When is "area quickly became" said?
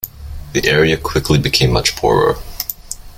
0.67-1.71